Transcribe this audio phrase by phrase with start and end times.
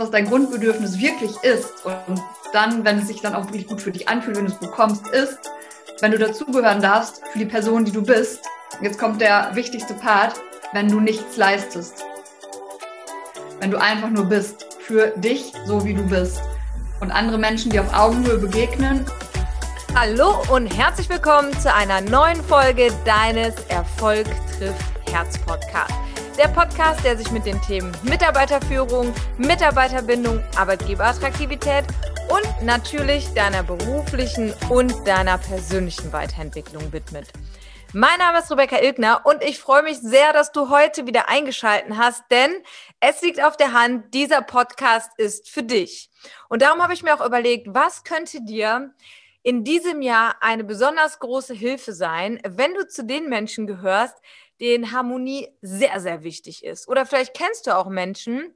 [0.00, 2.20] was dein Grundbedürfnis wirklich ist und
[2.54, 5.06] dann, wenn es sich dann auch wirklich gut für dich anfühlt, wenn du es bekommst,
[5.08, 5.38] ist,
[6.00, 8.40] wenn du dazugehören darfst für die Person, die du bist.
[8.80, 10.40] Jetzt kommt der wichtigste Part,
[10.72, 12.02] wenn du nichts leistest.
[13.60, 16.40] Wenn du einfach nur bist, für dich, so wie du bist.
[17.00, 19.04] Und andere Menschen, die auf Augenhöhe begegnen.
[19.94, 24.26] Hallo und herzlich willkommen zu einer neuen Folge deines Erfolg
[24.56, 26.09] trifft Herz Podcast.
[26.40, 31.84] Der Podcast, der sich mit den Themen Mitarbeiterführung, Mitarbeiterbindung, Arbeitgeberattraktivität
[32.30, 37.26] und natürlich deiner beruflichen und deiner persönlichen Weiterentwicklung widmet.
[37.92, 41.98] Mein Name ist Rebecca Ilgner und ich freue mich sehr, dass du heute wieder eingeschalten
[41.98, 42.50] hast, denn
[43.00, 46.08] es liegt auf der Hand, dieser Podcast ist für dich.
[46.48, 48.94] Und darum habe ich mir auch überlegt, was könnte dir
[49.42, 54.16] in diesem Jahr eine besonders große Hilfe sein, wenn du zu den Menschen gehörst,
[54.60, 56.88] denen Harmonie sehr, sehr wichtig ist.
[56.88, 58.54] Oder vielleicht kennst du auch Menschen,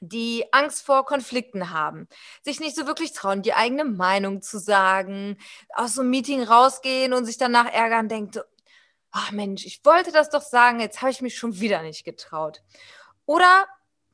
[0.00, 2.08] die Angst vor Konflikten haben,
[2.42, 5.38] sich nicht so wirklich trauen, die eigene Meinung zu sagen,
[5.74, 8.40] aus so einem Meeting rausgehen und sich danach ärgern, denkt,
[9.10, 12.62] ach Mensch, ich wollte das doch sagen, jetzt habe ich mich schon wieder nicht getraut.
[13.26, 13.66] Oder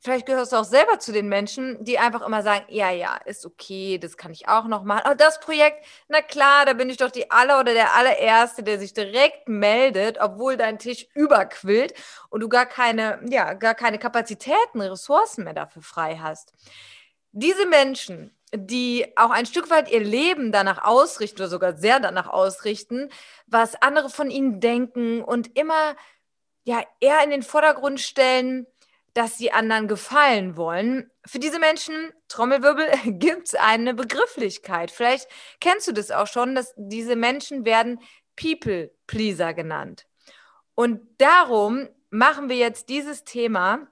[0.05, 3.43] Vielleicht gehörst du auch selber zu den Menschen, die einfach immer sagen, ja, ja, ist
[3.43, 5.01] okay, das kann ich auch noch machen.
[5.03, 8.77] Aber das Projekt, na klar, da bin ich doch die aller oder der allererste, der
[8.77, 11.95] sich direkt meldet, obwohl dein Tisch überquillt
[12.29, 16.53] und du gar keine, ja, gar keine Kapazitäten, Ressourcen mehr dafür frei hast.
[17.31, 22.27] Diese Menschen, die auch ein Stück weit ihr Leben danach ausrichten oder sogar sehr danach
[22.27, 23.09] ausrichten,
[23.47, 25.95] was andere von ihnen denken und immer
[26.63, 28.67] ja eher in den Vordergrund stellen,
[29.15, 31.09] dass sie anderen gefallen wollen.
[31.25, 34.91] Für diese Menschen, Trommelwirbel, gibt es eine Begrifflichkeit.
[34.91, 35.27] Vielleicht
[35.59, 37.99] kennst du das auch schon, dass diese Menschen werden
[38.35, 40.05] People Pleaser genannt.
[40.75, 43.87] Und darum machen wir jetzt dieses Thema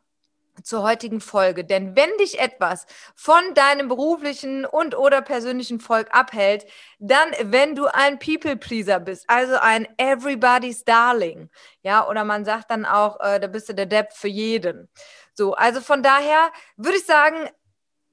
[0.61, 1.65] zur heutigen Folge.
[1.65, 6.65] Denn wenn dich etwas von deinem beruflichen und oder persönlichen Volk abhält,
[6.99, 11.49] dann wenn du ein People Pleaser bist, also ein Everybody's Darling,
[11.81, 14.89] ja, oder man sagt dann auch, äh, da bist du der Depp für jeden.
[15.33, 17.49] So, also von daher würde ich sagen,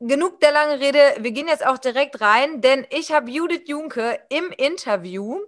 [0.01, 1.17] genug der langen Rede.
[1.19, 5.39] Wir gehen jetzt auch direkt rein, denn ich habe Judith Junke im Interview,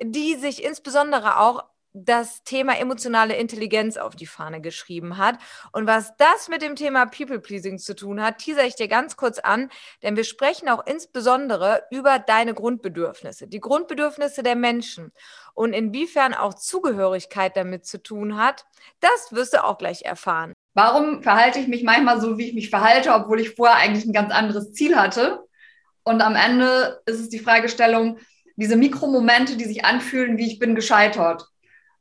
[0.00, 5.38] die sich insbesondere auch das Thema emotionale Intelligenz auf die Fahne geschrieben hat.
[5.70, 9.38] Und was das mit dem Thema People-Pleasing zu tun hat, teaser ich dir ganz kurz
[9.38, 9.70] an,
[10.02, 15.12] denn wir sprechen auch insbesondere über deine Grundbedürfnisse, die Grundbedürfnisse der Menschen
[15.54, 18.66] und inwiefern auch Zugehörigkeit damit zu tun hat,
[18.98, 20.52] das wirst du auch gleich erfahren.
[20.74, 24.12] Warum verhalte ich mich manchmal so, wie ich mich verhalte, obwohl ich vorher eigentlich ein
[24.12, 25.44] ganz anderes Ziel hatte?
[26.02, 28.18] Und am Ende ist es die Fragestellung,
[28.56, 31.53] diese Mikromomente, die sich anfühlen, wie ich bin gescheitert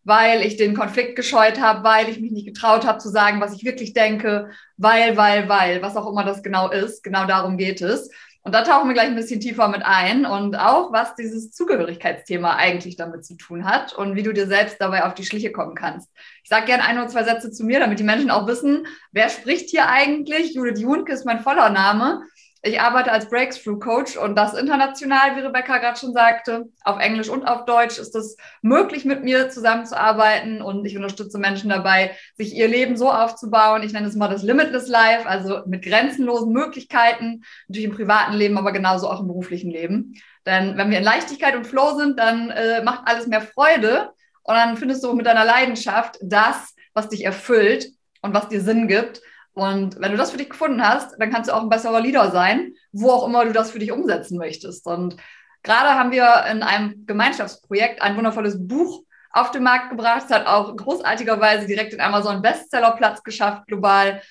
[0.04, 3.54] weil ich den Konflikt gescheut habe, weil ich mich nicht getraut habe zu sagen, was
[3.54, 7.04] ich wirklich denke, weil, weil, weil, was auch immer das genau ist.
[7.04, 8.10] Genau darum geht es.
[8.46, 12.58] Und da tauchen wir gleich ein bisschen tiefer mit ein und auch, was dieses Zugehörigkeitsthema
[12.58, 15.76] eigentlich damit zu tun hat und wie du dir selbst dabei auf die Schliche kommen
[15.76, 16.10] kannst.
[16.44, 19.30] Ich sage gerne ein oder zwei Sätze zu mir, damit die Menschen auch wissen, wer
[19.30, 20.56] spricht hier eigentlich.
[20.56, 22.24] Judith Junke ist mein voller Name.
[22.66, 26.70] Ich arbeite als Breakthrough Coach und das international, wie Rebecca gerade schon sagte.
[26.86, 31.70] Auf Englisch und auf Deutsch ist es möglich, mit mir zusammenzuarbeiten und ich unterstütze Menschen
[31.70, 33.84] dabei, sich ihr Leben so aufzubauen.
[33.84, 38.58] Ich nenne es mal das Limitless Life, also mit grenzenlosen Möglichkeiten, natürlich im privaten Leben,
[38.58, 40.14] aber genauso auch im beruflichen Leben.
[40.46, 44.12] Denn wenn wir in Leichtigkeit und Flow sind, dann äh, macht alles mehr Freude
[44.44, 47.90] und dann findest du mit deiner Leidenschaft das, was dich erfüllt
[48.22, 49.22] und was dir Sinn gibt.
[49.54, 52.32] Und wenn du das für dich gefunden hast, dann kannst du auch ein besserer Leader
[52.32, 54.88] sein, wo auch immer du das für dich umsetzen möchtest.
[54.88, 55.18] Und
[55.62, 60.24] gerade haben wir in einem Gemeinschaftsprojekt ein wundervolles Buch auf den Markt gebracht.
[60.26, 64.22] Es hat auch großartigerweise direkt den Amazon Bestsellerplatz geschafft, global.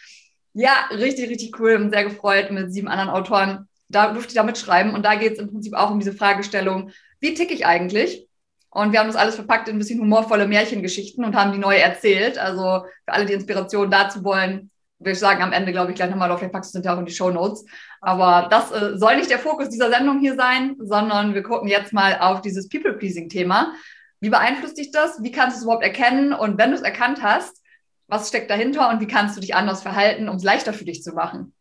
[0.55, 1.79] Ja, richtig, richtig cool.
[1.79, 3.69] Bin sehr gefreut mit sieben anderen Autoren.
[3.89, 4.95] Da durfte ich da mitschreiben.
[4.95, 6.91] Und da geht es im Prinzip auch um diese Fragestellung,
[7.21, 8.27] wie ticke ich eigentlich?
[8.71, 11.77] Und wir haben das alles verpackt in ein bisschen humorvolle Märchengeschichten und haben die neu
[11.77, 12.39] erzählt.
[12.39, 14.72] Also für alle, die Inspiration dazu wollen,
[15.11, 17.07] ich sagen, am Ende, glaube ich, gleich nochmal auf, vielleicht packst du es auch in
[17.07, 17.65] die Show Notes.
[18.01, 21.93] Aber das äh, soll nicht der Fokus dieser Sendung hier sein, sondern wir gucken jetzt
[21.93, 23.75] mal auf dieses People-Pleasing-Thema.
[24.21, 25.23] Wie beeinflusst dich das?
[25.23, 26.33] Wie kannst du es überhaupt erkennen?
[26.33, 27.61] Und wenn du es erkannt hast,
[28.07, 31.03] was steckt dahinter und wie kannst du dich anders verhalten, um es leichter für dich
[31.03, 31.55] zu machen?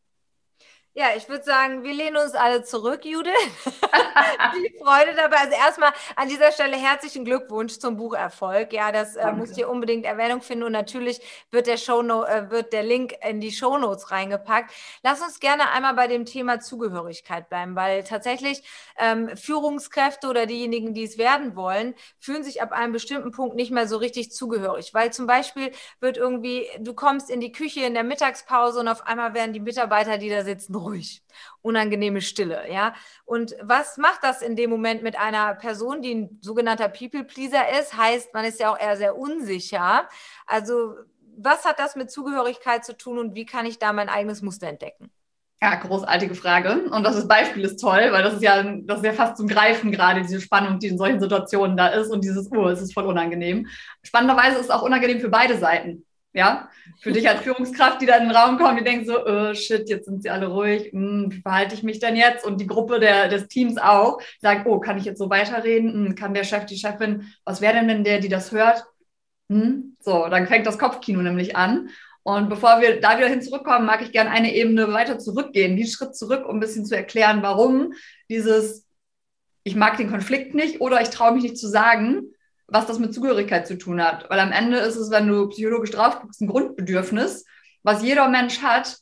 [0.94, 3.32] Ja, ich würde sagen, wir lehnen uns alle zurück, Judith.
[3.64, 5.38] Viel Freude dabei.
[5.38, 8.74] Also erstmal an dieser Stelle herzlichen Glückwunsch zum Bucherfolg.
[8.74, 12.74] Ja, das äh, muss hier unbedingt Erwähnung finden und natürlich wird der, Show äh, wird
[12.74, 14.74] der Link in die Shownotes reingepackt.
[15.02, 18.62] Lass uns gerne einmal bei dem Thema Zugehörigkeit bleiben, weil tatsächlich
[18.98, 23.72] ähm, Führungskräfte oder diejenigen, die es werden wollen, fühlen sich ab einem bestimmten Punkt nicht
[23.72, 25.72] mehr so richtig zugehörig, weil zum Beispiel
[26.02, 29.62] wird irgendwie, du kommst in die Küche in der Mittagspause und auf einmal werden die
[29.62, 31.24] Mitarbeiter, die da sitzen, ruhig,
[31.62, 32.94] unangenehme Stille, ja.
[33.26, 37.98] Und was macht das in dem Moment mit einer Person, die ein sogenannter People-Pleaser ist?
[37.98, 40.08] Heißt, man ist ja auch eher sehr unsicher.
[40.46, 40.96] Also,
[41.38, 44.68] was hat das mit Zugehörigkeit zu tun und wie kann ich da mein eigenes Muster
[44.68, 45.12] entdecken?
[45.64, 46.86] Ja, großartige Frage.
[46.90, 49.92] Und das Beispiel ist toll, weil das ist ja, das ist ja fast zum Greifen
[49.92, 53.06] gerade, diese Spannung, die in solchen Situationen da ist und dieses, oh, es ist voll
[53.06, 53.68] unangenehm.
[54.02, 56.04] Spannenderweise ist es auch unangenehm für beide Seiten.
[56.34, 56.70] Ja,
[57.02, 59.90] für dich als Führungskraft, die da in den Raum kommt, die denkt so, oh, shit,
[59.90, 62.46] jetzt sind sie alle ruhig, hm, wie verhalte ich mich denn jetzt?
[62.46, 65.94] Und die Gruppe der, des Teams auch sagt, oh, kann ich jetzt so weiterreden?
[65.94, 68.86] Hm, kann der Chef, die Chefin, was wäre denn denn der, die das hört?
[69.50, 69.98] Hm?
[70.00, 71.90] So, dann fängt das Kopfkino nämlich an.
[72.24, 75.88] Und bevor wir da wieder hin zurückkommen, mag ich gerne eine Ebene weiter zurückgehen, einen
[75.88, 77.94] Schritt zurück, um ein bisschen zu erklären, warum
[78.30, 78.88] dieses,
[79.64, 82.32] ich mag den Konflikt nicht oder ich traue mich nicht zu sagen,
[82.72, 84.30] was das mit Zugehörigkeit zu tun hat.
[84.30, 87.46] Weil am Ende ist es, wenn du psychologisch drauf guckst, ein Grundbedürfnis,
[87.84, 88.98] was jeder Mensch hat,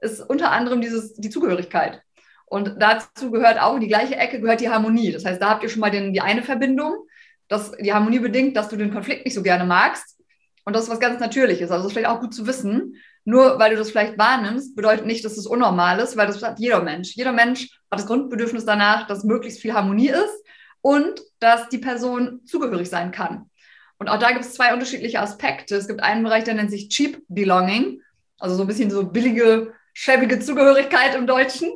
[0.00, 2.02] ist unter anderem dieses, die Zugehörigkeit.
[2.44, 5.12] Und dazu gehört auch in die gleiche Ecke gehört die Harmonie.
[5.12, 7.06] Das heißt, da habt ihr schon mal den, die eine Verbindung,
[7.48, 10.18] dass die Harmonie bedingt, dass du den Konflikt nicht so gerne magst.
[10.64, 11.70] Und das ist was ganz Natürliches.
[11.70, 12.96] Also das ist vielleicht auch gut zu wissen.
[13.24, 16.58] Nur weil du das vielleicht wahrnimmst, bedeutet nicht, dass es unnormal ist, weil das hat
[16.58, 17.14] jeder Mensch.
[17.14, 20.44] Jeder Mensch hat das Grundbedürfnis danach, dass möglichst viel Harmonie ist
[20.82, 23.50] und dass die Person zugehörig sein kann.
[23.98, 25.76] Und auch da gibt es zwei unterschiedliche Aspekte.
[25.76, 28.00] Es gibt einen Bereich, der nennt sich Cheap Belonging,
[28.38, 31.70] also so ein bisschen so billige, schäbige Zugehörigkeit im Deutschen.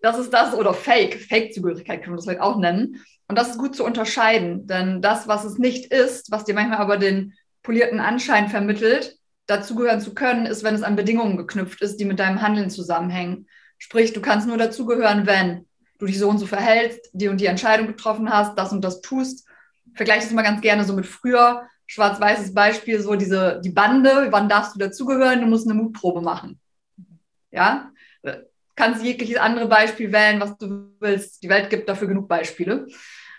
[0.00, 3.04] Das ist das, oder Fake, Fake-Zugehörigkeit können wir das vielleicht auch nennen.
[3.26, 6.78] Und das ist gut zu unterscheiden, denn das, was es nicht ist, was dir manchmal
[6.78, 9.16] aber den polierten Anschein vermittelt,
[9.46, 13.48] dazugehören zu können, ist, wenn es an Bedingungen geknüpft ist, die mit deinem Handeln zusammenhängen.
[13.78, 15.66] Sprich, du kannst nur dazugehören, wenn
[16.04, 19.00] du dich so und so verhältst, die und die Entscheidung getroffen hast, das und das
[19.00, 19.46] tust.
[19.94, 21.66] Vergleiche das mal ganz gerne so mit früher.
[21.86, 25.40] Schwarz-weißes Beispiel, so diese, die Bande, wann darfst du dazugehören?
[25.40, 26.60] Du musst eine Mutprobe machen.
[27.50, 27.92] Ja,
[28.74, 31.42] kannst jegliches andere Beispiel wählen, was du willst.
[31.42, 32.86] Die Welt gibt dafür genug Beispiele.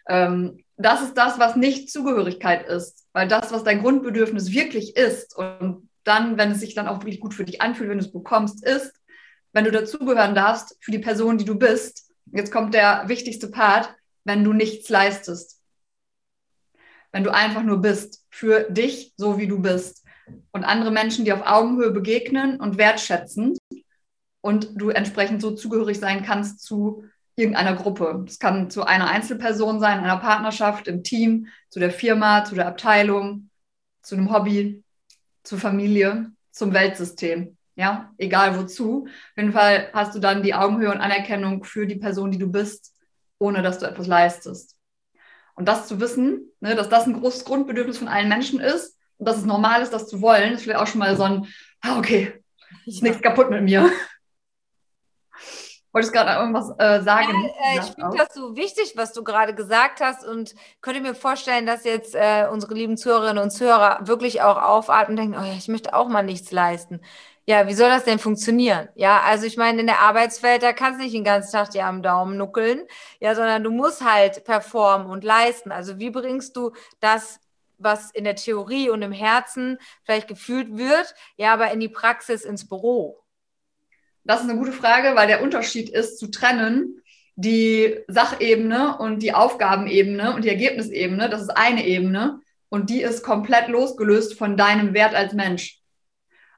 [0.07, 5.35] Ähm, das ist das, was nicht Zugehörigkeit ist, weil das, was dein Grundbedürfnis wirklich ist
[5.35, 8.11] und dann, wenn es sich dann auch wirklich gut für dich anfühlt, wenn du es
[8.11, 8.93] bekommst, ist,
[9.53, 13.93] wenn du dazugehören darfst für die Person, die du bist, Jetzt kommt der wichtigste Part,
[14.23, 15.61] wenn du nichts leistest.
[17.11, 20.03] Wenn du einfach nur bist, für dich, so wie du bist.
[20.51, 23.57] Und andere Menschen, die auf Augenhöhe begegnen und wertschätzen
[24.41, 27.05] und du entsprechend so zugehörig sein kannst zu
[27.35, 28.23] irgendeiner Gruppe.
[28.25, 32.67] Das kann zu einer Einzelperson sein, einer Partnerschaft, im Team, zu der Firma, zu der
[32.67, 33.49] Abteilung,
[34.01, 34.83] zu einem Hobby,
[35.43, 39.05] zur Familie, zum Weltsystem ja, egal wozu.
[39.07, 42.51] Auf jeden Fall hast du dann die Augenhöhe und Anerkennung für die Person, die du
[42.51, 42.93] bist,
[43.37, 44.75] ohne dass du etwas leistest.
[45.55, 49.27] Und das zu wissen, ne, dass das ein großes Grundbedürfnis von allen Menschen ist und
[49.27, 51.47] dass es normal ist, das zu wollen, ist vielleicht auch schon mal so ein,
[51.81, 52.43] ah, okay,
[52.85, 53.89] ist nichts kaputt mit mir.
[55.95, 57.31] Wolltest du gerade irgendwas äh, sagen?
[57.31, 61.15] Ja, äh, ich finde das so wichtig, was du gerade gesagt hast und könnte mir
[61.15, 65.45] vorstellen, dass jetzt äh, unsere lieben Zuhörerinnen und Zuhörer wirklich auch aufatmen und denken, oh
[65.45, 66.99] ja, ich möchte auch mal nichts leisten.
[67.47, 68.89] Ja, wie soll das denn funktionieren?
[68.95, 71.85] Ja, also ich meine, in der Arbeitswelt, da kannst du nicht den ganzen Tag dir
[71.85, 72.81] am Daumen nuckeln,
[73.19, 75.71] ja, sondern du musst halt performen und leisten.
[75.71, 77.39] Also wie bringst du das,
[77.77, 82.45] was in der Theorie und im Herzen vielleicht gefühlt wird, ja, aber in die Praxis
[82.45, 83.19] ins Büro?
[84.23, 87.03] Das ist eine gute Frage, weil der Unterschied ist zu trennen,
[87.35, 92.39] die Sachebene und die Aufgabenebene und die Ergebnisebene, das ist eine Ebene
[92.69, 95.79] und die ist komplett losgelöst von deinem Wert als Mensch.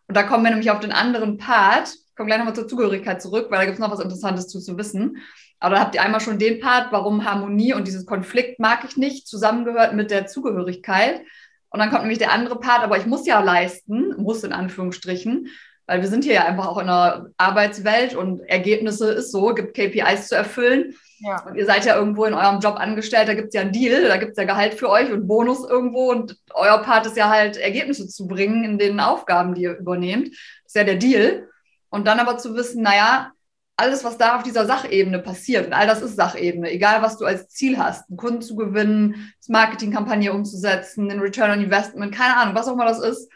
[0.07, 1.89] Und da kommen wir nämlich auf den anderen Part.
[1.89, 4.59] Ich komme gleich nochmal zur Zugehörigkeit zurück, weil da gibt es noch was Interessantes zu,
[4.59, 5.17] zu wissen.
[5.59, 8.95] Aber da habt ihr einmal schon den Part, warum Harmonie und dieses Konflikt mag ich
[8.95, 11.21] nicht, zusammengehört mit der Zugehörigkeit.
[11.69, 15.49] Und dann kommt nämlich der andere Part, aber ich muss ja leisten, muss in Anführungsstrichen,
[15.85, 19.75] weil wir sind hier ja einfach auch in einer Arbeitswelt und Ergebnisse ist so, gibt
[19.75, 20.95] KPIs zu erfüllen.
[21.19, 21.43] Ja.
[21.43, 24.07] Und ihr seid ja irgendwo in eurem Job angestellt, da gibt es ja einen Deal,
[24.07, 27.29] da gibt es ja Gehalt für euch und Bonus irgendwo und euer Part ist ja
[27.29, 30.29] halt, Ergebnisse zu bringen in den Aufgaben, die ihr übernehmt.
[30.29, 31.49] Das ist ja der Deal.
[31.89, 33.31] Und dann aber zu wissen, naja,
[33.77, 37.25] alles, was da auf dieser Sachebene passiert, und all das ist Sachebene, egal was du
[37.25, 42.37] als Ziel hast, einen Kunden zu gewinnen, das Marketingkampagne umzusetzen, den Return on Investment, keine
[42.37, 43.31] Ahnung, was auch immer das ist,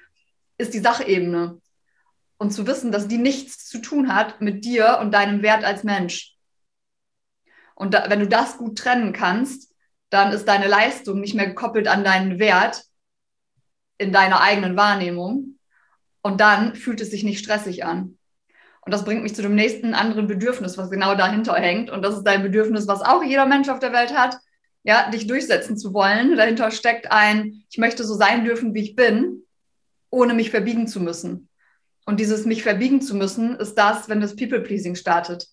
[0.58, 1.60] ist die Sachebene.
[2.38, 5.84] und zu wissen, dass die nichts zu tun hat mit dir und deinem Wert als
[5.84, 6.36] Mensch.
[7.82, 9.74] Und da, wenn du das gut trennen kannst,
[10.12, 12.84] dann ist deine Leistung nicht mehr gekoppelt an deinen Wert
[13.98, 15.58] in deiner eigenen Wahrnehmung.
[16.22, 18.20] Und dann fühlt es sich nicht stressig an.
[18.82, 21.90] Und das bringt mich zu dem nächsten anderen Bedürfnis, was genau dahinter hängt.
[21.90, 24.38] Und das ist dein Bedürfnis, was auch jeder Mensch auf der Welt hat,
[24.84, 26.38] ja, dich durchsetzen zu wollen.
[26.38, 29.42] Dahinter steckt ein, ich möchte so sein dürfen, wie ich bin,
[30.12, 31.50] ohne mich verbiegen zu müssen.
[32.06, 35.48] Und dieses mich verbiegen zu müssen, ist das, wenn das People-Pleasing startet.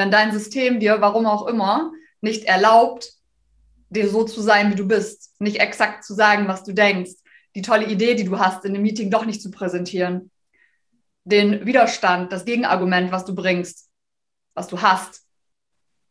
[0.00, 1.92] Wenn dein System dir, warum auch immer,
[2.22, 3.12] nicht erlaubt,
[3.90, 7.10] dir so zu sein, wie du bist, nicht exakt zu sagen, was du denkst,
[7.54, 10.30] die tolle Idee, die du hast, in dem Meeting doch nicht zu präsentieren,
[11.24, 13.90] den Widerstand, das Gegenargument, was du bringst,
[14.54, 15.20] was du hast,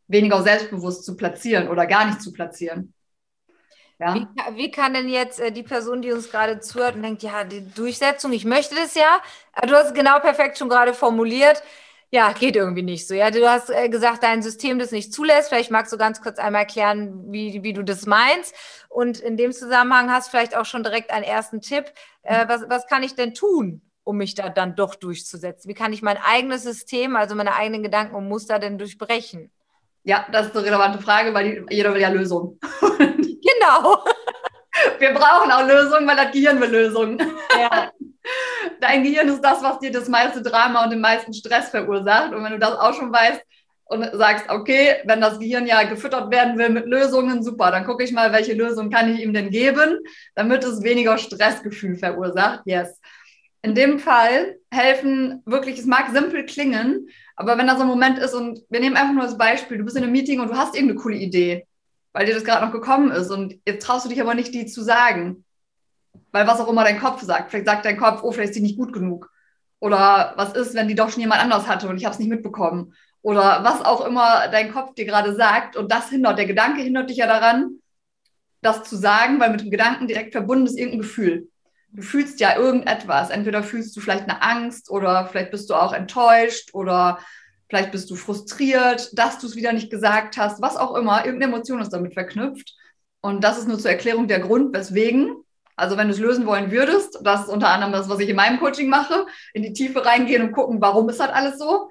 [0.07, 2.93] weniger selbstbewusst zu platzieren oder gar nicht zu platzieren.
[3.97, 4.13] Ja.
[4.13, 7.43] Wie, wie, kann denn jetzt äh, die Person, die uns gerade zuhört und denkt, ja,
[7.43, 9.19] die Durchsetzung, ich möchte das ja,
[9.63, 11.63] du hast es genau perfekt schon gerade formuliert,
[12.11, 13.13] ja, geht irgendwie nicht so.
[13.13, 15.49] Ja, du hast äh, gesagt, dein System das nicht zulässt.
[15.49, 18.55] Vielleicht magst du ganz kurz einmal erklären, wie, wie du das meinst.
[18.89, 21.85] Und in dem Zusammenhang hast du vielleicht auch schon direkt einen ersten Tipp.
[22.23, 25.69] Äh, was, was kann ich denn tun, um mich da dann doch durchzusetzen?
[25.69, 29.51] Wie kann ich mein eigenes System, also meine eigenen Gedanken und Muster denn durchbrechen?
[30.03, 32.59] Ja, das ist eine relevante Frage, weil jeder will ja Lösungen.
[32.97, 34.03] genau.
[34.97, 37.19] Wir brauchen auch Lösungen, weil das Gehirn will Lösungen.
[37.55, 37.91] Ja.
[38.81, 42.33] Dein Gehirn ist das, was dir das meiste Drama und den meisten Stress verursacht.
[42.33, 43.41] Und wenn du das auch schon weißt
[43.85, 48.03] und sagst, okay, wenn das Gehirn ja gefüttert werden will mit Lösungen, super, dann gucke
[48.03, 49.99] ich mal, welche Lösung kann ich ihm denn geben,
[50.35, 52.61] damit es weniger Stressgefühl verursacht.
[52.65, 52.99] Yes.
[53.61, 58.17] In dem Fall helfen wirklich, es mag simpel klingen, aber wenn da so ein Moment
[58.19, 60.55] ist und wir nehmen einfach nur das Beispiel, du bist in einem Meeting und du
[60.55, 61.65] hast irgendeine coole Idee,
[62.13, 64.65] weil dir das gerade noch gekommen ist und jetzt traust du dich aber nicht, die
[64.65, 65.43] zu sagen.
[66.31, 67.51] Weil was auch immer dein Kopf sagt.
[67.51, 69.31] Vielleicht sagt dein Kopf, oh, vielleicht ist die nicht gut genug.
[69.79, 72.29] Oder was ist, wenn die doch schon jemand anders hatte und ich habe es nicht
[72.29, 72.93] mitbekommen.
[73.21, 75.75] Oder was auch immer dein Kopf dir gerade sagt.
[75.75, 77.79] Und das hindert, der Gedanke hindert dich ja daran,
[78.61, 81.49] das zu sagen, weil mit dem Gedanken direkt verbunden ist irgendein Gefühl.
[81.91, 83.29] Du fühlst ja irgendetwas.
[83.29, 87.19] Entweder fühlst du vielleicht eine Angst oder vielleicht bist du auch enttäuscht oder
[87.69, 91.25] vielleicht bist du frustriert, dass du es wieder nicht gesagt hast, was auch immer.
[91.25, 92.75] Irgendeine Emotion ist damit verknüpft.
[93.21, 95.35] Und das ist nur zur Erklärung der Grund, weswegen
[95.79, 98.35] also wenn du es lösen wollen würdest, das ist unter anderem das, was ich in
[98.35, 101.89] meinem Coaching mache, in die Tiefe reingehen und gucken, warum ist das alles so.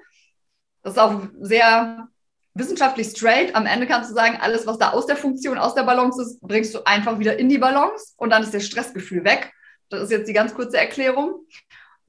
[0.83, 2.07] Das ist auch sehr
[2.53, 3.55] wissenschaftlich straight.
[3.55, 6.39] Am Ende kannst du sagen, alles, was da aus der Funktion, aus der Balance ist,
[6.41, 9.51] bringst du einfach wieder in die Balance und dann ist das Stressgefühl weg.
[9.89, 11.45] Das ist jetzt die ganz kurze Erklärung.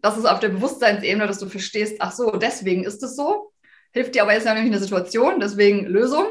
[0.02, 3.52] Das ist auf der Bewusstseinsebene, dass du verstehst, ach so, deswegen ist es so.
[3.92, 6.26] Hilft dir aber jetzt nämlich eine Situation, deswegen Lösung.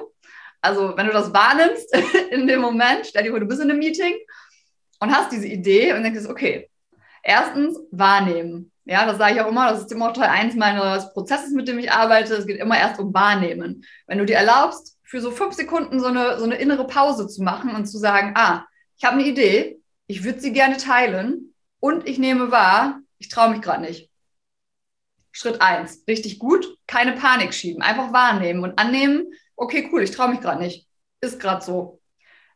[0.61, 1.95] Also, wenn du das wahrnimmst
[2.31, 4.13] in dem Moment, stell dir vor, du bist in einem Meeting
[4.99, 6.69] und hast diese Idee und denkst, okay,
[7.23, 8.71] erstens wahrnehmen.
[8.85, 11.77] Ja, das sage ich auch immer, das ist immer Teil eins meines Prozesses, mit dem
[11.77, 12.33] ich arbeite.
[12.33, 13.85] Es geht immer erst um Wahrnehmen.
[14.07, 17.43] Wenn du dir erlaubst, für so fünf Sekunden so eine, so eine innere Pause zu
[17.43, 18.65] machen und zu sagen, ah,
[18.97, 23.51] ich habe eine Idee, ich würde sie gerne teilen und ich nehme wahr, ich traue
[23.51, 24.09] mich gerade nicht.
[25.31, 30.29] Schritt eins, richtig gut, keine Panik schieben, einfach wahrnehmen und annehmen, okay, cool, ich traue
[30.29, 30.87] mich gerade nicht.
[31.21, 32.01] Ist gerade so.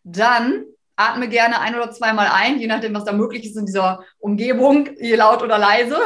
[0.04, 4.04] Dann atme gerne ein oder zweimal ein, je nachdem, was da möglich ist in dieser
[4.20, 5.98] Umgebung, je laut oder leise.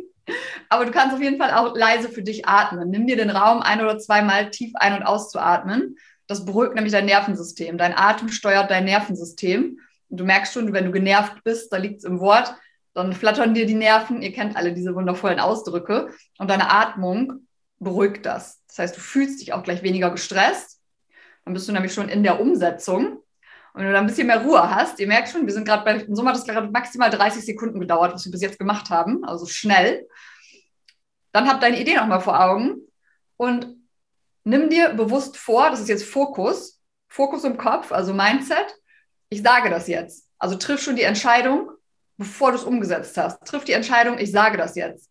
[0.68, 2.90] Aber du kannst auf jeden Fall auch leise für dich atmen.
[2.90, 5.96] Nimm dir den Raum ein oder zweimal tief ein- und auszuatmen.
[6.26, 7.76] Das beruhigt nämlich dein Nervensystem.
[7.76, 9.78] Dein Atem steuert dein Nervensystem.
[10.08, 12.54] Und du merkst schon, wenn du genervt bist, da liegt es im Wort,
[12.94, 14.22] dann flattern dir die Nerven.
[14.22, 16.08] Ihr kennt alle diese wundervollen Ausdrücke.
[16.38, 17.46] Und deine Atmung
[17.78, 18.62] beruhigt das.
[18.68, 20.80] Das heißt, du fühlst dich auch gleich weniger gestresst.
[21.44, 23.18] Dann bist du nämlich schon in der Umsetzung.
[23.72, 25.84] Und wenn du da ein bisschen mehr Ruhe hast, ihr merkt schon, wir sind gerade
[25.84, 29.24] bei, Summe hat es gerade maximal 30 Sekunden gedauert, was wir bis jetzt gemacht haben,
[29.24, 30.06] also schnell.
[31.32, 32.82] Dann hab deine Idee nochmal vor Augen
[33.38, 33.74] und
[34.44, 38.78] nimm dir bewusst vor, das ist jetzt Fokus, Fokus im Kopf, also Mindset.
[39.30, 40.28] Ich sage das jetzt.
[40.38, 41.70] Also triff schon die Entscheidung,
[42.18, 43.42] bevor du es umgesetzt hast.
[43.46, 45.08] Triff die Entscheidung, ich sage das jetzt.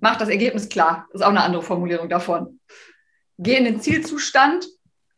[0.00, 1.06] Mach das Ergebnis klar.
[1.10, 2.60] Das ist auch eine andere Formulierung davon.
[3.38, 4.66] Geh in den Zielzustand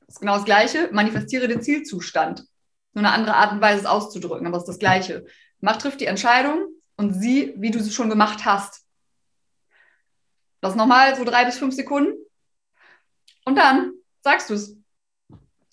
[0.09, 0.89] ist genau das Gleiche.
[0.93, 2.45] Manifestiere den Zielzustand.
[2.95, 5.27] Nur eine andere Art und Weise, es auszudrücken, aber es ist das Gleiche.
[5.61, 8.85] Mach, triff die Entscheidung und sieh, wie du sie schon gemacht hast.
[10.61, 12.15] Das nochmal so drei bis fünf Sekunden.
[13.45, 14.77] Und dann sagst du es.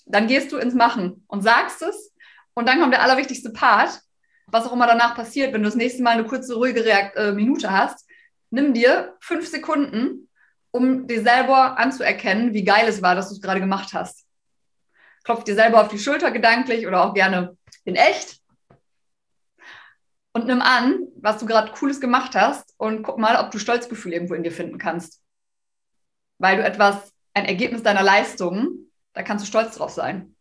[0.05, 2.13] Dann gehst du ins Machen und sagst es.
[2.53, 4.01] Und dann kommt der allerwichtigste Part,
[4.47, 7.31] was auch immer danach passiert, wenn du das nächste Mal eine kurze, ruhige Reakt äh,
[7.31, 8.07] Minute hast.
[8.51, 10.29] Nimm dir fünf Sekunden,
[10.69, 14.24] um dir selber anzuerkennen, wie geil es war, dass du es gerade gemacht hast
[15.25, 18.39] klopf dir selber auf die Schulter gedanklich oder auch gerne in echt.
[20.35, 24.11] und nimm an, was du gerade Cooles gemacht hast und guck mal, ob du Stolzgefühl
[24.11, 25.21] irgendwo in dir finden kannst.
[26.39, 30.35] Weil du etwas, ein Ergebnis deiner Leistungen, da kannst du stolz drauf sein.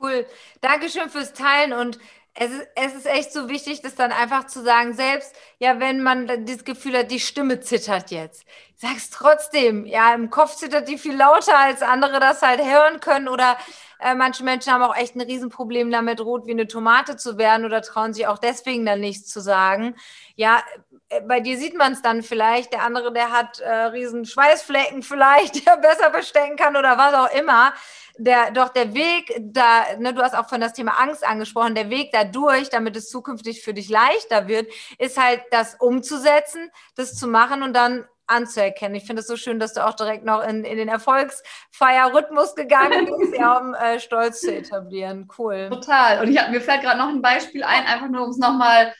[0.00, 0.26] Cool.
[0.60, 2.00] Dankeschön fürs Teilen und
[2.34, 6.02] es ist, es ist echt so wichtig, das dann einfach zu sagen, selbst ja, wenn
[6.02, 8.44] man das Gefühl hat, die Stimme zittert jetzt,
[8.74, 9.86] sag's trotzdem.
[9.86, 13.28] Ja, im Kopf zittert die viel lauter, als andere das halt hören können.
[13.28, 13.56] Oder
[14.00, 17.64] äh, manche Menschen haben auch echt ein Riesenproblem damit, rot wie eine Tomate zu werden
[17.64, 19.96] oder trauen sich auch deswegen dann nichts zu sagen.
[20.36, 20.62] Ja,
[21.08, 25.02] äh, bei dir sieht man es dann vielleicht, der andere, der hat äh, riesen Schweißflecken
[25.02, 27.72] vielleicht, der besser bestecken kann oder was auch immer
[28.16, 31.90] der, doch der Weg da, ne, du hast auch von das Thema Angst angesprochen, der
[31.90, 37.16] Weg da durch, damit es zukünftig für dich leichter wird, ist halt das umzusetzen, das
[37.16, 38.94] zu machen und dann anzuerkennen.
[38.94, 43.06] Ich finde es so schön, dass du auch direkt noch in, in den Erfolgsfeierrhythmus gegangen
[43.06, 45.28] bist, ja, um äh, Stolz zu etablieren.
[45.38, 45.68] Cool.
[45.70, 46.20] Total.
[46.20, 48.94] Und ich, mir fällt gerade noch ein Beispiel ein, einfach nur um es nochmal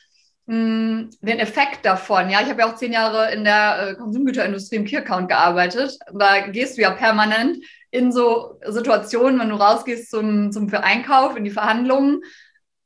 [0.47, 2.29] hm, den Effekt davon.
[2.29, 5.97] Ja, ich habe ja auch zehn Jahre in der äh, Konsumgüterindustrie im Key-Account gearbeitet.
[6.13, 11.37] Da gehst du ja permanent in so Situationen, wenn du rausgehst zum, zum für Einkauf,
[11.37, 12.23] in die Verhandlungen.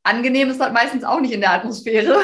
[0.04, 2.18] Angenehm ist das meistens auch nicht in der Atmosphäre,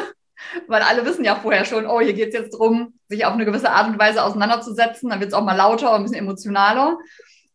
[0.66, 3.44] weil alle wissen ja vorher schon, oh, hier geht es jetzt darum, sich auf eine
[3.44, 5.10] gewisse Art und Weise auseinanderzusetzen.
[5.10, 6.98] Dann wird es auch mal lauter und ein bisschen emotionaler.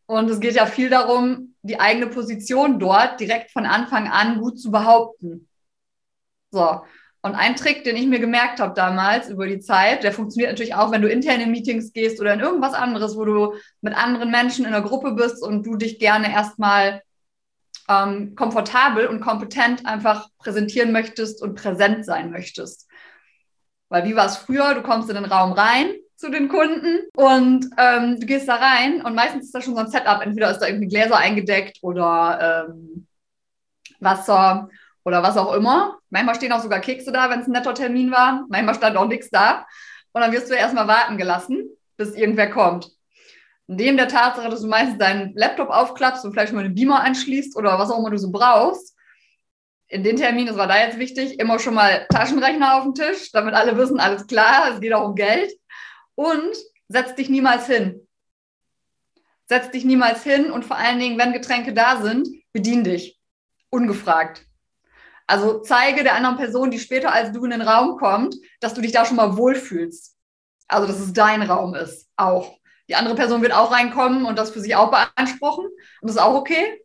[0.05, 4.59] Und es geht ja viel darum, die eigene Position dort direkt von Anfang an gut
[4.59, 5.47] zu behaupten.
[6.51, 6.81] So.
[7.21, 10.73] Und ein Trick, den ich mir gemerkt habe damals über die Zeit, der funktioniert natürlich
[10.73, 14.65] auch, wenn du interne Meetings gehst oder in irgendwas anderes, wo du mit anderen Menschen
[14.65, 17.01] in der Gruppe bist und du dich gerne erstmal
[17.89, 22.87] ähm, komfortabel und kompetent einfach präsentieren möchtest und präsent sein möchtest.
[23.89, 24.75] Weil wie war es früher?
[24.75, 29.01] Du kommst in den Raum rein zu den Kunden und ähm, du gehst da rein
[29.01, 30.21] und meistens ist da schon so ein Setup.
[30.21, 33.07] Entweder ist da irgendwie Gläser eingedeckt oder ähm,
[33.99, 34.69] Wasser
[35.03, 35.97] oder was auch immer.
[36.09, 38.45] Manchmal stehen auch sogar Kekse da, wenn es ein netter Termin war.
[38.49, 39.65] Manchmal stand auch nichts da.
[40.11, 42.91] Und dann wirst du erstmal warten gelassen, bis irgendwer kommt.
[43.71, 47.55] Neben der Tatsache, dass du meistens deinen Laptop aufklappst und vielleicht mal einen Beamer anschließt
[47.55, 48.95] oder was auch immer du so brauchst,
[49.87, 53.31] in den Termin, das war da jetzt wichtig, immer schon mal Taschenrechner auf den Tisch,
[53.31, 55.51] damit alle wissen, alles klar, es geht auch um Geld.
[56.15, 56.55] Und
[56.87, 58.07] setz dich niemals hin.
[59.47, 63.19] Setz dich niemals hin und vor allen Dingen, wenn Getränke da sind, bedien dich.
[63.69, 64.45] Ungefragt.
[65.27, 68.81] Also zeige der anderen Person, die später als du in den Raum kommt, dass du
[68.81, 70.15] dich da schon mal wohlfühlst.
[70.67, 72.58] Also, dass es dein Raum ist, auch.
[72.89, 75.65] Die andere Person wird auch reinkommen und das für sich auch beanspruchen.
[75.65, 76.81] Und das ist auch okay.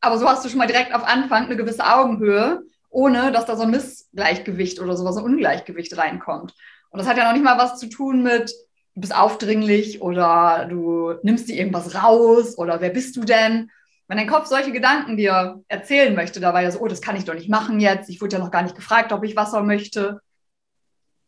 [0.00, 3.56] Aber so hast du schon mal direkt auf Anfang eine gewisse Augenhöhe, ohne dass da
[3.56, 6.54] so ein Missgleichgewicht oder sowas, ein Ungleichgewicht reinkommt.
[6.90, 8.52] Und das hat ja noch nicht mal was zu tun mit,
[8.94, 13.70] du bist aufdringlich oder du nimmst dir irgendwas raus oder wer bist du denn?
[14.06, 17.24] Wenn dein Kopf solche Gedanken dir erzählen möchte, dabei ja so, oh, das kann ich
[17.24, 20.20] doch nicht machen jetzt, ich wurde ja noch gar nicht gefragt, ob ich Wasser möchte.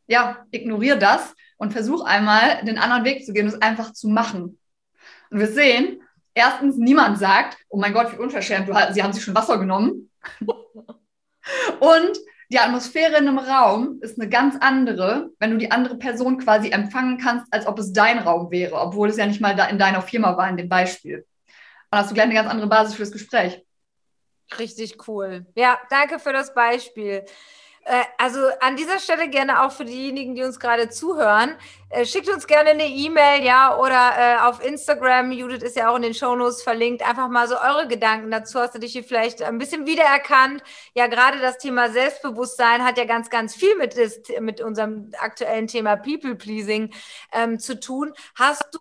[0.07, 4.09] Ja, ignoriere das und versuch einmal, den anderen Weg zu gehen und es einfach zu
[4.09, 4.59] machen.
[5.31, 6.03] Und wir sehen,
[6.35, 10.11] erstens, niemand sagt, oh mein Gott, wie unverschämt, du, sie haben sich schon Wasser genommen.
[10.47, 16.38] und die Atmosphäre in einem Raum ist eine ganz andere, wenn du die andere Person
[16.38, 19.66] quasi empfangen kannst, als ob es dein Raum wäre, obwohl es ja nicht mal da
[19.66, 21.27] in deiner Firma war in dem Beispiel.
[21.90, 23.64] Dann hast du gleich eine ganz andere Basis fürs Gespräch.
[24.59, 25.47] Richtig cool.
[25.57, 27.25] Ja, danke für das Beispiel.
[27.87, 31.55] Äh, also an dieser Stelle gerne auch für diejenigen, die uns gerade zuhören.
[31.88, 35.31] Äh, schickt uns gerne eine E-Mail, ja, oder äh, auf Instagram.
[35.31, 37.07] Judith ist ja auch in den Shownotes verlinkt.
[37.07, 38.59] Einfach mal so eure Gedanken dazu.
[38.59, 40.64] Hast du dich hier vielleicht ein bisschen wiedererkannt?
[40.94, 45.68] Ja, gerade das Thema Selbstbewusstsein hat ja ganz, ganz viel mit, das, mit unserem aktuellen
[45.68, 46.92] Thema People Pleasing
[47.33, 48.12] ähm, zu tun.
[48.35, 48.81] Hast du,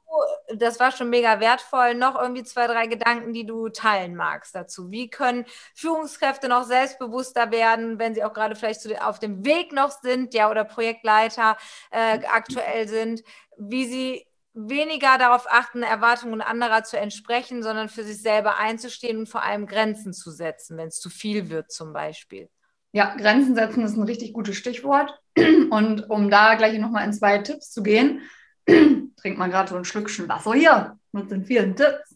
[0.56, 4.90] das war schon mega wertvoll, noch irgendwie zwei, drei Gedanken, die du teilen magst dazu?
[4.90, 9.92] Wie können Führungskräfte noch selbstbewusster werden, wenn sie auch gerade vielleicht auf dem Weg noch
[9.92, 11.56] sind, ja, oder Projektleiter
[11.92, 12.95] äh, aktuell sind?
[12.96, 13.24] Sind,
[13.58, 19.30] wie sie weniger darauf achten, Erwartungen anderer zu entsprechen, sondern für sich selber einzustehen und
[19.30, 22.50] vor allem Grenzen zu setzen, wenn es zu viel wird zum Beispiel.
[22.94, 25.20] Ja, Grenzen setzen ist ein richtig gutes Stichwort.
[25.70, 28.22] Und um da gleich nochmal in zwei Tipps zu gehen,
[28.66, 32.16] trinkt man gerade so ein Schlückchen Wasser hier mit den vielen Tipps.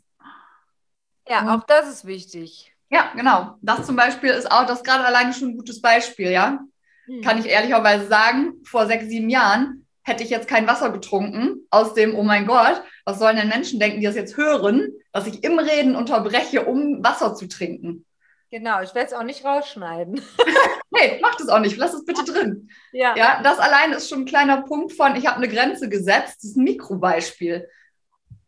[1.27, 2.73] Ja, auch das ist wichtig.
[2.89, 3.57] Ja, genau.
[3.61, 6.59] Das zum Beispiel ist auch, das gerade alleine schon ein gutes Beispiel, ja.
[7.07, 7.21] Hm.
[7.23, 11.93] Kann ich ehrlicherweise sagen, vor sechs, sieben Jahren hätte ich jetzt kein Wasser getrunken, aus
[11.93, 15.43] dem, oh mein Gott, was sollen denn Menschen denken, die das jetzt hören, dass ich
[15.43, 18.05] im Reden unterbreche, um Wasser zu trinken?
[18.51, 20.15] Genau, ich werde es auch nicht rausschneiden.
[20.91, 22.69] nee, mach das auch nicht, lass es bitte drin.
[22.91, 23.15] Ja.
[23.15, 26.51] ja das allein ist schon ein kleiner Punkt von, ich habe eine Grenze gesetzt, das
[26.51, 27.69] ist ein Mikrobeispiel.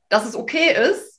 [0.09, 1.10] Dass es okay ist,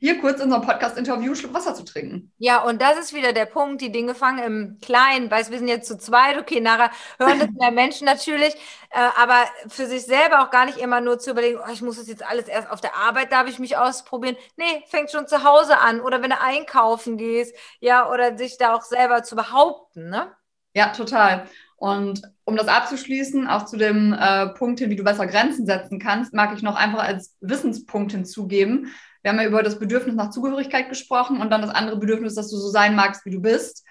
[0.00, 2.32] hier kurz in unserem Podcast-Interview Schluck Wasser zu trinken.
[2.38, 5.30] Ja, und das ist wieder der Punkt, die Dinge fangen im Kleinen.
[5.30, 8.54] Weißt, wir sind jetzt zu zweit, okay, nachher hören das mehr Menschen natürlich,
[8.90, 9.36] äh, aber
[9.68, 12.26] für sich selber auch gar nicht immer nur zu überlegen, oh, ich muss das jetzt
[12.26, 14.36] alles erst auf der Arbeit, darf ich mich ausprobieren.
[14.56, 18.74] Nee, fängt schon zu Hause an oder wenn du einkaufen gehst, ja, oder sich da
[18.74, 20.32] auch selber zu behaupten, ne?
[20.72, 21.46] Ja, total.
[21.76, 25.98] Und um das abzuschließen, auch zu dem äh, Punkt hin, wie du besser Grenzen setzen
[25.98, 28.92] kannst, mag ich noch einfach als Wissenspunkt hinzugeben.
[29.22, 32.50] Wir haben ja über das Bedürfnis nach Zugehörigkeit gesprochen und dann das andere Bedürfnis, dass
[32.50, 33.84] du so sein magst, wie du bist.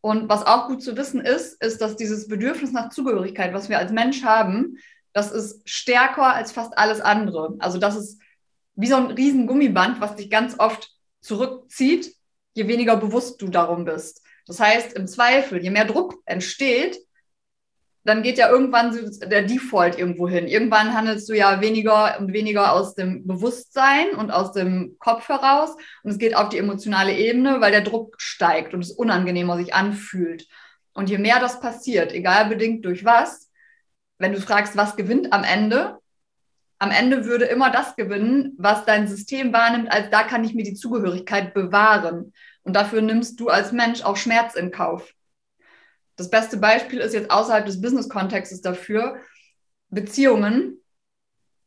[0.00, 3.78] Und was auch gut zu wissen ist, ist, dass dieses Bedürfnis nach Zugehörigkeit, was wir
[3.78, 4.76] als Mensch haben,
[5.14, 7.54] das ist stärker als fast alles andere.
[7.58, 8.20] Also das ist
[8.74, 12.14] wie so ein riesen Gummiband, was dich ganz oft zurückzieht,
[12.52, 14.22] je weniger bewusst du darum bist.
[14.46, 16.98] Das heißt, im Zweifel, je mehr Druck entsteht,
[18.04, 18.94] dann geht ja irgendwann
[19.30, 20.46] der Default irgendwo hin.
[20.46, 25.74] Irgendwann handelst du ja weniger und weniger aus dem Bewusstsein und aus dem Kopf heraus
[26.02, 29.74] und es geht auf die emotionale Ebene, weil der Druck steigt und es unangenehmer sich
[29.74, 30.46] anfühlt.
[30.92, 33.50] Und je mehr das passiert, egal bedingt durch was,
[34.18, 35.98] wenn du fragst, was gewinnt am Ende,
[36.78, 40.64] am Ende würde immer das gewinnen, was dein System wahrnimmt, als da kann ich mir
[40.64, 42.34] die Zugehörigkeit bewahren.
[42.62, 45.14] Und dafür nimmst du als Mensch auch Schmerz in Kauf.
[46.16, 49.16] Das beste Beispiel ist jetzt außerhalb des Business-Kontextes dafür
[49.90, 50.80] Beziehungen,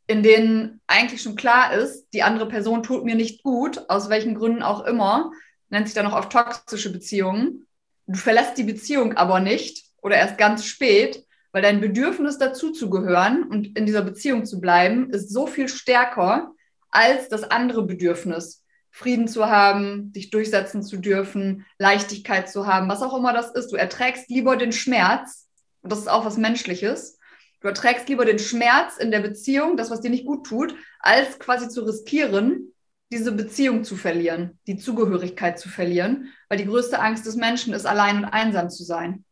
[0.07, 4.35] in denen eigentlich schon klar ist, die andere Person tut mir nicht gut, aus welchen
[4.35, 5.31] Gründen auch immer,
[5.69, 7.67] nennt sich dann auch auf toxische Beziehungen.
[8.05, 13.77] Du verlässt die Beziehung aber nicht oder erst ganz spät, weil dein Bedürfnis dazuzugehören und
[13.77, 16.53] in dieser Beziehung zu bleiben, ist so viel stärker
[16.89, 18.63] als das andere Bedürfnis.
[18.97, 23.71] Frieden zu haben, dich durchsetzen zu dürfen, Leichtigkeit zu haben, was auch immer das ist.
[23.71, 25.47] Du erträgst lieber den Schmerz,
[25.83, 27.19] und das ist auch was Menschliches.
[27.61, 31.37] Du erträgst lieber den Schmerz in der Beziehung, das, was dir nicht gut tut, als
[31.37, 32.73] quasi zu riskieren,
[33.11, 37.85] diese Beziehung zu verlieren, die Zugehörigkeit zu verlieren, weil die größte Angst des Menschen ist,
[37.85, 39.23] allein und einsam zu sein.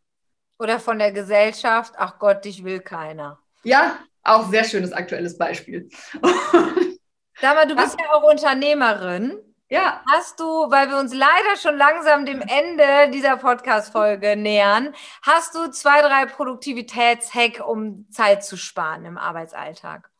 [0.60, 3.40] Oder von der Gesellschaft, ach Gott, dich will keiner.
[3.64, 5.90] Ja, auch sehr schönes aktuelles Beispiel.
[7.42, 9.40] Sag mal, du bist ja auch Unternehmerin.
[9.70, 10.04] Ja.
[10.12, 15.72] Hast du, weil wir uns leider schon langsam dem Ende dieser Podcast-Folge nähern, hast du
[15.72, 20.12] zwei, drei Produktivitätshack, um Zeit zu sparen im Arbeitsalltag?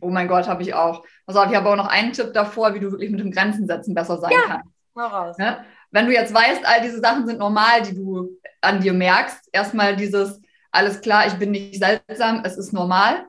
[0.00, 1.04] Oh mein Gott, habe ich auch.
[1.26, 3.94] Also ich habe auch noch einen Tipp davor, wie du wirklich mit dem Grenzen setzen
[3.94, 4.70] besser sein ja, kannst.
[4.94, 5.36] Mal raus.
[5.38, 5.64] Ja?
[5.90, 9.96] Wenn du jetzt weißt, all diese Sachen sind normal, die du an dir merkst, erstmal
[9.96, 13.26] dieses, alles klar, ich bin nicht seltsam, es ist normal.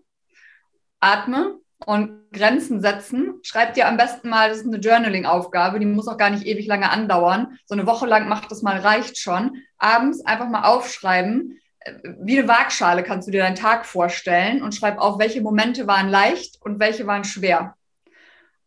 [0.99, 6.07] Atme, und Grenzen setzen, schreib dir am besten mal, das ist eine Journaling-Aufgabe, die muss
[6.07, 7.57] auch gar nicht ewig lange andauern.
[7.65, 9.57] So eine Woche lang macht das mal, reicht schon.
[9.77, 14.75] Abends einfach mal aufschreiben, äh, wie eine Waagschale kannst du dir deinen Tag vorstellen und
[14.75, 17.75] schreib auf, welche Momente waren leicht und welche waren schwer.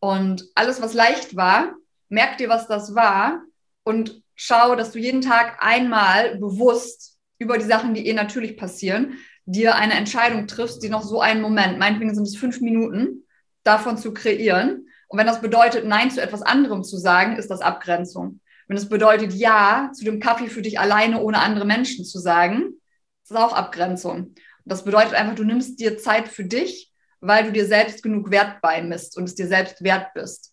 [0.01, 1.73] Und alles, was leicht war,
[2.09, 3.41] merk dir, was das war
[3.85, 9.19] und schau, dass du jeden Tag einmal bewusst über die Sachen, die eh natürlich passieren,
[9.47, 13.25] dir eine Entscheidung triffst, die noch so einen Moment, meinetwegen sind es fünf Minuten,
[13.63, 14.89] davon zu kreieren.
[15.09, 18.41] Und wenn das bedeutet, Nein zu etwas anderem zu sagen, ist das Abgrenzung.
[18.67, 22.81] Wenn es bedeutet, Ja zu dem Kaffee für dich alleine ohne andere Menschen zu sagen,
[23.23, 24.17] ist das auch Abgrenzung.
[24.17, 28.31] Und das bedeutet einfach, du nimmst dir Zeit für dich, weil du dir selbst genug
[28.31, 30.53] Wert beimisst und es dir selbst wert bist.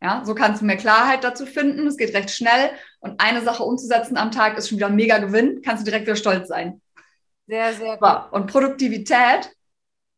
[0.00, 1.86] Ja, so kannst du mehr Klarheit dazu finden.
[1.86, 5.18] Es geht recht schnell und eine Sache umzusetzen am Tag ist schon wieder ein mega
[5.18, 5.60] Gewinn.
[5.62, 6.80] Kannst du direkt wieder stolz sein.
[7.48, 8.32] Sehr, sehr gut.
[8.32, 9.50] Und Produktivität,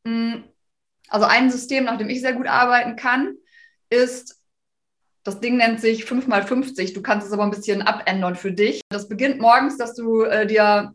[0.05, 0.45] hm,
[1.09, 3.37] also ein System, nach dem ich sehr gut arbeiten kann,
[3.89, 4.37] ist,
[5.23, 6.93] das Ding nennt sich 5x50.
[6.93, 8.81] Du kannst es aber ein bisschen abändern für dich.
[8.89, 10.95] Das beginnt morgens, dass du äh, dir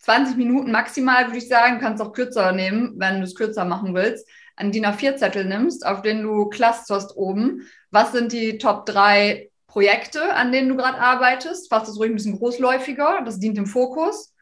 [0.00, 3.94] 20 Minuten maximal, würde ich sagen, kannst auch kürzer nehmen, wenn du es kürzer machen
[3.94, 7.68] willst, einen DIN A4-Zettel nimmst, auf den du clusterst oben.
[7.90, 11.68] Was sind die Top 3 Projekte, an denen du gerade arbeitest?
[11.68, 14.32] Fass das ruhig ein bisschen großläufiger, das dient dem Fokus.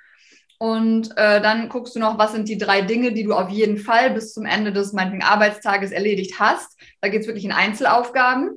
[0.59, 3.77] Und äh, dann guckst du noch, was sind die drei Dinge, die du auf jeden
[3.77, 6.79] Fall bis zum Ende des meinetwegen Arbeitstages erledigt hast.
[7.01, 8.51] Da geht es wirklich in Einzelaufgaben,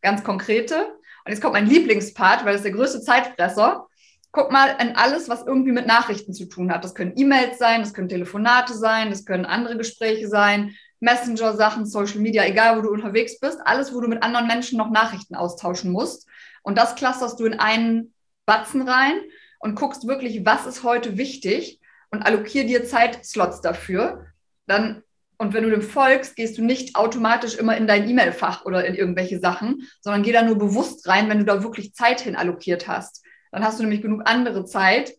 [0.00, 0.76] ganz konkrete.
[0.76, 3.86] Und jetzt kommt mein Lieblingspart, weil das ist der größte Zeitfresser.
[4.30, 6.84] Guck mal in alles, was irgendwie mit Nachrichten zu tun hat.
[6.84, 12.20] Das können E-Mails sein, das können Telefonate sein, das können andere Gespräche sein, Messenger-Sachen, Social
[12.20, 15.90] Media, egal wo du unterwegs bist, alles, wo du mit anderen Menschen noch Nachrichten austauschen
[15.90, 16.28] musst.
[16.62, 18.14] Und das clusterst du in einen
[18.46, 19.20] Batzen rein
[19.58, 24.26] und guckst wirklich, was ist heute wichtig und allokier dir Zeitslots dafür.
[24.66, 25.02] Dann
[25.40, 28.96] und wenn du dem folgst, gehst du nicht automatisch immer in dein E-Mail-Fach oder in
[28.96, 32.88] irgendwelche Sachen, sondern geh da nur bewusst rein, wenn du da wirklich Zeit hin allokiert
[32.88, 33.24] hast.
[33.52, 35.14] Dann hast du nämlich genug andere Zeit,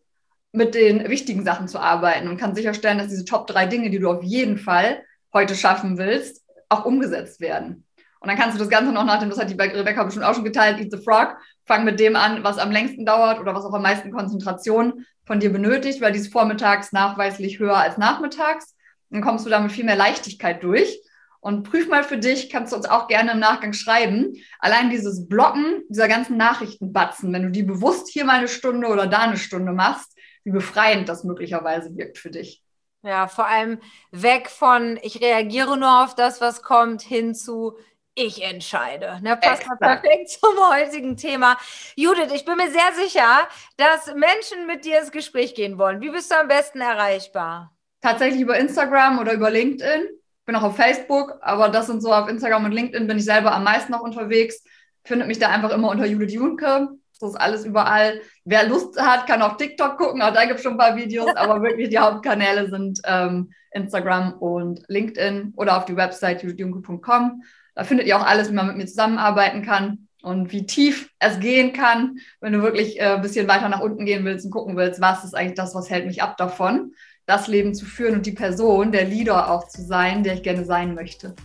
[0.52, 4.00] mit den wichtigen Sachen zu arbeiten und kannst sicherstellen, dass diese Top drei Dinge, die
[4.00, 7.86] du auf jeden Fall heute schaffen willst, auch umgesetzt werden.
[8.20, 10.34] Und dann kannst du das Ganze noch nach dem, das hat die Rebecca bestimmt auch
[10.34, 13.64] schon geteilt, Eat the Frog, fang mit dem an, was am längsten dauert oder was
[13.64, 18.76] auch am meisten Konzentration von dir benötigt, weil die ist vormittags nachweislich höher als nachmittags.
[19.10, 21.02] Dann kommst du da mit viel mehr Leichtigkeit durch.
[21.42, 24.34] Und prüf mal für dich, kannst du uns auch gerne im Nachgang schreiben.
[24.60, 29.08] Allein dieses Blocken dieser ganzen Nachrichtenbatzen, wenn du die bewusst hier mal eine Stunde oder
[29.08, 32.62] da eine Stunde machst, wie befreiend das möglicherweise wirkt für dich.
[33.04, 33.80] Ja, vor allem
[34.12, 37.78] weg von, ich reagiere nur auf das, was kommt, hin zu,
[38.20, 39.20] ich entscheide.
[39.22, 39.80] Ne, passt Exakt.
[39.80, 41.58] perfekt zum heutigen Thema.
[41.96, 46.02] Judith, ich bin mir sehr sicher, dass Menschen mit dir ins Gespräch gehen wollen.
[46.02, 47.74] Wie bist du am besten erreichbar?
[48.02, 50.04] Tatsächlich über Instagram oder über LinkedIn.
[50.04, 53.26] Ich bin auch auf Facebook, aber das sind so auf Instagram und LinkedIn bin ich
[53.26, 54.64] selber am meisten noch unterwegs.
[55.06, 56.90] Findet mich da einfach immer unter Judith Junke.
[57.20, 58.22] Das ist alles überall.
[58.46, 60.22] Wer Lust hat, kann auf TikTok gucken.
[60.22, 64.34] Auch da gibt es schon ein paar Videos, aber wirklich die Hauptkanäle sind ähm, Instagram
[64.34, 67.44] und LinkedIn oder auf die Website judithjunke.com.
[67.80, 71.40] Da findet ihr auch alles, wie man mit mir zusammenarbeiten kann und wie tief es
[71.40, 74.76] gehen kann, wenn du wirklich äh, ein bisschen weiter nach unten gehen willst und gucken
[74.76, 76.92] willst, was ist eigentlich das, was hält mich ab davon,
[77.26, 80.66] das Leben zu führen und die Person, der Leader auch zu sein, der ich gerne
[80.66, 81.36] sein möchte.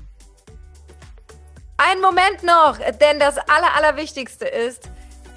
[1.76, 4.90] Ein Moment noch, denn das Aller, Allerwichtigste ist,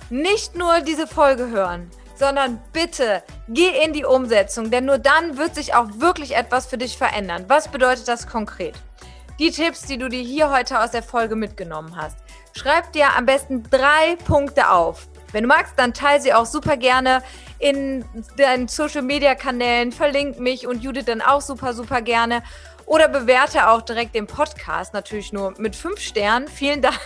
[0.10, 5.54] nicht nur diese Folge hören, sondern bitte geh in die Umsetzung, denn nur dann wird
[5.54, 7.46] sich auch wirklich etwas für dich verändern.
[7.48, 8.74] Was bedeutet das konkret?
[9.40, 12.18] Die Tipps, die du dir hier heute aus der Folge mitgenommen hast.
[12.54, 15.08] Schreib dir am besten drei Punkte auf.
[15.32, 17.22] Wenn du magst, dann teile sie auch super gerne
[17.60, 18.04] in
[18.38, 19.92] deinen Social Media Kanälen.
[19.92, 22.42] Verlink mich und Judith dann auch super, super gerne.
[22.88, 26.48] Oder bewerte auch direkt den Podcast, natürlich nur mit fünf Sternen.
[26.48, 26.98] Vielen Dank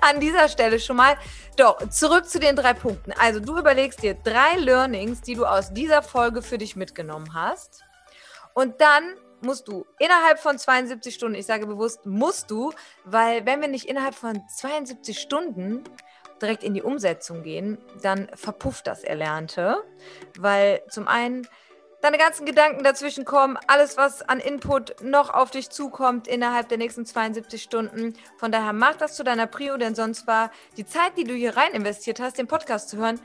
[0.00, 1.16] an dieser Stelle schon mal.
[1.56, 3.12] Doch, zurück zu den drei Punkten.
[3.12, 7.84] Also, du überlegst dir drei Learnings, die du aus dieser Folge für dich mitgenommen hast.
[8.54, 12.72] Und dann musst du innerhalb von 72 Stunden, ich sage bewusst musst du,
[13.04, 15.84] weil wenn wir nicht innerhalb von 72 Stunden
[16.40, 19.82] direkt in die Umsetzung gehen, dann verpufft das Erlernte,
[20.38, 21.46] weil zum einen
[22.00, 26.78] deine ganzen Gedanken dazwischen kommen, alles, was an Input noch auf dich zukommt innerhalb der
[26.78, 28.14] nächsten 72 Stunden.
[28.38, 31.56] Von daher mach das zu deiner Prio, denn sonst war die Zeit, die du hier
[31.56, 33.20] rein investiert hast, den Podcast zu hören,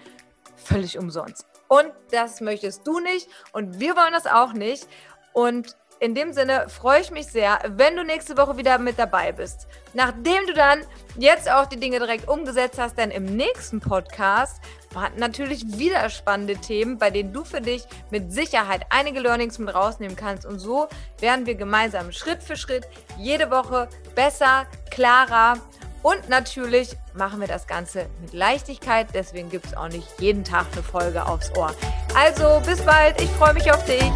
[0.58, 1.45] völlig umsonst.
[1.67, 4.88] Und das möchtest du nicht und wir wollen das auch nicht.
[5.34, 9.31] Und in dem Sinne freue ich mich sehr, wenn du nächste Woche wieder mit dabei
[9.31, 9.67] bist.
[9.93, 10.81] Nachdem du dann
[11.17, 14.62] jetzt auch die Dinge direkt umgesetzt hast, denn im nächsten Podcast
[14.93, 19.73] warten natürlich wieder spannende Themen, bei denen du für dich mit Sicherheit einige Learnings mit
[19.73, 20.45] rausnehmen kannst.
[20.45, 20.88] Und so
[21.19, 25.58] werden wir gemeinsam Schritt für Schritt jede Woche besser, klarer
[26.05, 29.08] und natürlich machen wir das Ganze mit Leichtigkeit.
[29.15, 31.73] Deswegen gibt es auch nicht jeden Tag eine Folge aufs Ohr.
[32.15, 34.12] Also bis bald, ich freue mich auf dich.